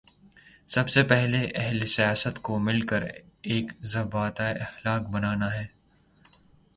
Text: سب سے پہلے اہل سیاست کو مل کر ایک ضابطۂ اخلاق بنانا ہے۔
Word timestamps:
سب 0.69 0.89
سے 0.89 1.03
پہلے 1.03 1.51
اہل 1.55 1.85
سیاست 1.85 2.41
کو 2.41 2.59
مل 2.59 2.81
کر 2.81 3.03
ایک 3.41 3.71
ضابطۂ 3.81 4.43
اخلاق 4.61 5.01
بنانا 5.01 5.53
ہے۔ 5.53 5.65